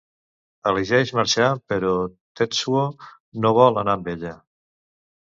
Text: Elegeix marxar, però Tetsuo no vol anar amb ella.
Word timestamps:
Elegeix 0.69 1.09
marxar, 1.17 1.49
però 1.73 1.91
Tetsuo 2.41 2.85
no 3.43 3.51
vol 3.59 3.77
anar 3.83 3.95
amb 3.99 4.09
ella. 4.15 4.33